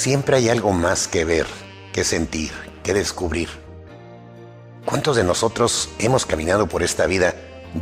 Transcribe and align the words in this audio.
siempre 0.00 0.38
hay 0.38 0.48
algo 0.48 0.72
más 0.72 1.08
que 1.08 1.26
ver, 1.26 1.46
que 1.92 2.04
sentir, 2.04 2.50
que 2.82 2.94
descubrir. 2.94 3.50
¿Cuántos 4.86 5.14
de 5.14 5.24
nosotros 5.24 5.90
hemos 5.98 6.24
caminado 6.24 6.66
por 6.66 6.82
esta 6.82 7.04
vida 7.04 7.34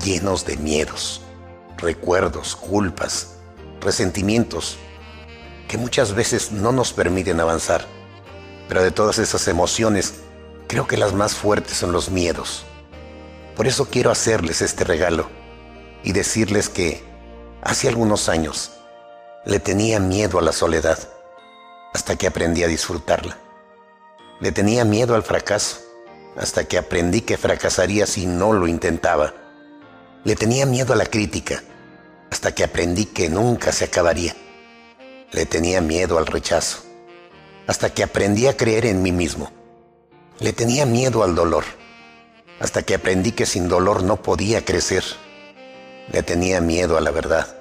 llenos 0.04 0.44
de 0.44 0.56
miedos, 0.56 1.22
recuerdos, 1.76 2.56
culpas, 2.56 3.36
resentimientos, 3.80 4.78
que 5.68 5.78
muchas 5.78 6.12
veces 6.12 6.50
no 6.50 6.72
nos 6.72 6.92
permiten 6.92 7.38
avanzar? 7.38 7.86
Pero 8.68 8.82
de 8.82 8.90
todas 8.90 9.20
esas 9.20 9.46
emociones, 9.46 10.14
creo 10.66 10.88
que 10.88 10.96
las 10.96 11.12
más 11.12 11.36
fuertes 11.36 11.76
son 11.76 11.92
los 11.92 12.10
miedos. 12.10 12.64
Por 13.54 13.68
eso 13.68 13.86
quiero 13.90 14.10
hacerles 14.10 14.60
este 14.60 14.82
regalo 14.82 15.28
y 16.02 16.10
decirles 16.10 16.68
que 16.68 17.00
hace 17.62 17.86
algunos 17.86 18.28
años 18.28 18.72
le 19.46 19.60
tenía 19.60 20.00
miedo 20.00 20.40
a 20.40 20.42
la 20.42 20.52
soledad 20.52 20.98
hasta 21.92 22.16
que 22.16 22.26
aprendí 22.26 22.62
a 22.62 22.68
disfrutarla. 22.68 23.38
Le 24.40 24.52
tenía 24.52 24.84
miedo 24.84 25.14
al 25.14 25.22
fracaso 25.22 25.80
hasta 26.36 26.64
que 26.64 26.78
aprendí 26.78 27.22
que 27.22 27.36
fracasaría 27.36 28.06
si 28.06 28.26
no 28.26 28.52
lo 28.52 28.68
intentaba. 28.68 29.34
Le 30.24 30.36
tenía 30.36 30.66
miedo 30.66 30.92
a 30.92 30.96
la 30.96 31.06
crítica 31.06 31.62
hasta 32.30 32.54
que 32.54 32.64
aprendí 32.64 33.06
que 33.06 33.28
nunca 33.28 33.72
se 33.72 33.86
acabaría. 33.86 34.36
Le 35.32 35.46
tenía 35.46 35.80
miedo 35.80 36.18
al 36.18 36.26
rechazo 36.26 36.84
hasta 37.66 37.90
que 37.92 38.02
aprendí 38.02 38.46
a 38.46 38.56
creer 38.56 38.86
en 38.86 39.02
mí 39.02 39.12
mismo. 39.12 39.50
Le 40.38 40.52
tenía 40.52 40.86
miedo 40.86 41.22
al 41.22 41.34
dolor 41.34 41.64
hasta 42.60 42.82
que 42.82 42.94
aprendí 42.94 43.32
que 43.32 43.46
sin 43.46 43.68
dolor 43.68 44.02
no 44.02 44.22
podía 44.22 44.64
crecer. 44.64 45.04
Le 46.12 46.22
tenía 46.22 46.60
miedo 46.60 46.96
a 46.96 47.00
la 47.00 47.10
verdad 47.10 47.56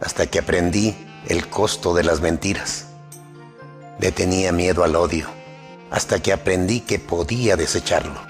hasta 0.00 0.26
que 0.26 0.38
aprendí 0.38 0.96
el 1.28 1.48
costo 1.48 1.94
de 1.94 2.04
las 2.04 2.20
mentiras. 2.20 2.86
Le 3.98 4.10
tenía 4.10 4.50
miedo 4.50 4.82
al 4.82 4.96
odio, 4.96 5.28
hasta 5.90 6.20
que 6.20 6.32
aprendí 6.32 6.80
que 6.80 6.98
podía 6.98 7.56
desecharlo. 7.56 8.20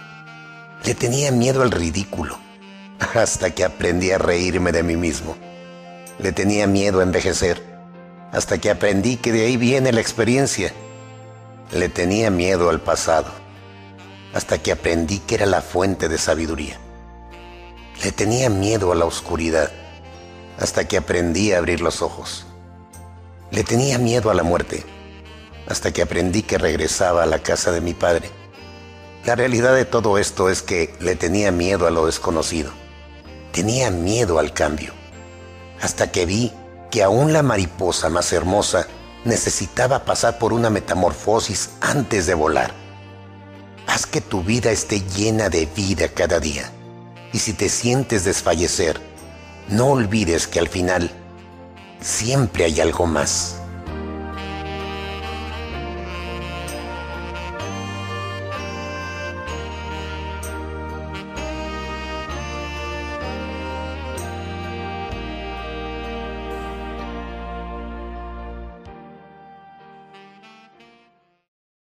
Le 0.85 0.95
tenía 0.95 1.31
miedo 1.31 1.63
al 1.63 1.71
ridículo, 1.71 2.39
hasta 3.15 3.51
que 3.51 3.65
aprendí 3.65 4.11
a 4.11 4.19
reírme 4.19 4.73
de 4.73 4.83
mí 4.83 4.97
mismo. 4.97 5.37
Le 6.19 6.33
tenía 6.33 6.67
miedo 6.67 7.01
a 7.01 7.03
envejecer, 7.03 7.63
hasta 8.33 8.59
que 8.59 8.71
aprendí 8.71 9.17
que 9.17 9.33
de 9.33 9.47
ahí 9.47 9.57
viene 9.57 9.93
la 9.93 10.01
experiencia. 10.01 10.73
Le 11.73 11.89
tenía 11.89 12.31
miedo 12.31 12.69
al 12.69 12.81
pasado, 12.81 13.31
hasta 14.35 14.59
que 14.59 14.73
aprendí 14.73 15.21
que 15.21 15.37
era 15.37 15.47
la 15.47 15.63
fuente 15.63 16.09
de 16.09 16.19
sabiduría. 16.19 16.79
Le 18.03 18.13
tenía 18.13 18.51
miedo 18.51 18.93
a 18.93 18.95
la 18.95 19.07
oscuridad, 19.07 19.71
hasta 20.59 20.87
que 20.87 20.99
aprendí 20.99 21.53
a 21.53 21.59
abrir 21.59 21.81
los 21.81 22.03
ojos. 22.03 22.47
Le 23.51 23.65
tenía 23.65 23.99
miedo 23.99 24.31
a 24.31 24.35
la 24.35 24.43
muerte, 24.43 24.85
hasta 25.69 25.93
que 25.93 26.03
aprendí 26.03 26.43
que 26.43 26.59
regresaba 26.59 27.23
a 27.23 27.27
la 27.27 27.41
casa 27.41 27.73
de 27.73 27.81
mi 27.81 27.95
padre. 27.95 28.31
La 29.25 29.35
realidad 29.35 29.75
de 29.75 29.85
todo 29.85 30.19
esto 30.19 30.51
es 30.51 30.63
que 30.63 30.95
le 31.01 31.17
tenía 31.17 31.51
miedo 31.51 31.87
a 31.87 31.91
lo 31.91 32.07
desconocido. 32.07 32.73
Tenía 33.53 33.91
miedo 33.91 34.39
al 34.39 34.53
cambio. 34.53 34.93
Hasta 35.81 36.13
que 36.13 36.27
vi 36.27 36.53
que 36.91 37.03
aún 37.03 37.33
la 37.33 37.43
mariposa 37.43 38.11
más 38.11 38.33
hermosa 38.33 38.87
necesitaba 39.25 40.05
pasar 40.05 40.39
por 40.39 40.53
una 40.53 40.69
metamorfosis 40.71 41.71
antes 41.81 42.27
de 42.27 42.35
volar. 42.35 42.75
Haz 43.87 44.07
que 44.07 44.21
tu 44.21 44.43
vida 44.43 44.71
esté 44.71 45.01
llena 45.01 45.49
de 45.49 45.67
vida 45.67 46.09
cada 46.09 46.39
día. 46.39 46.71
Y 47.33 47.39
si 47.39 47.53
te 47.55 47.69
sientes 47.69 48.25
desfallecer, 48.25 49.01
no 49.69 49.89
olvides 49.89 50.47
que 50.47 50.59
al 50.59 50.69
final 50.69 51.11
siempre 52.01 52.65
hay 52.65 52.81
algo 52.81 53.07
más. 53.07 53.57